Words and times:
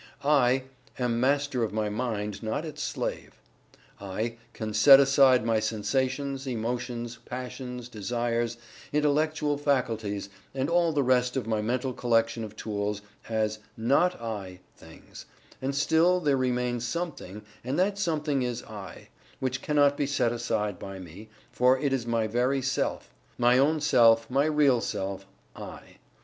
"I" 0.23 0.63
am 0.97 1.19
Master 1.19 1.61
of 1.63 1.73
my 1.73 1.87
mind, 1.87 2.41
not 2.41 2.65
its 2.65 2.81
slave. 2.81 3.39
"I" 3.99 4.37
can 4.51 4.73
set 4.73 4.99
aside 4.99 5.45
my 5.45 5.59
sensations, 5.59 6.47
emotions, 6.47 7.19
passions, 7.23 7.87
desires, 7.87 8.57
intellectual 8.91 9.59
faculties, 9.59 10.27
and 10.55 10.71
all 10.71 10.91
the 10.91 11.03
rest 11.03 11.37
of 11.37 11.45
my 11.45 11.61
mental 11.61 11.93
collection 11.93 12.43
of 12.43 12.55
tools, 12.55 13.03
as 13.29 13.59
"not 13.77 14.19
I" 14.19 14.61
things 14.75 15.27
and 15.61 15.75
still 15.75 16.19
there 16.19 16.35
remains 16.35 16.83
something 16.83 17.43
and 17.63 17.77
that 17.77 17.99
something 17.99 18.41
is 18.41 18.63
"I," 18.63 19.09
which 19.39 19.61
cannot 19.61 19.97
be 19.97 20.07
set 20.07 20.31
aside 20.31 20.79
by 20.79 20.97
me, 20.97 21.29
for 21.51 21.77
it 21.77 21.93
is 21.93 22.07
my 22.07 22.25
very 22.25 22.63
self; 22.63 23.13
my 23.37 23.59
only 23.59 23.81
self; 23.81 24.31
my 24.31 24.45
real 24.45 24.81
self 24.81 25.27
"I." 25.55 25.97